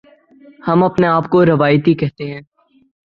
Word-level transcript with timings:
ہم 0.67 0.83
اپنے 0.83 1.07
آپ 1.07 1.29
کو 1.29 1.45
روایتی 1.45 1.93
کہتے 1.93 2.23
ہیں۔ 2.31 2.41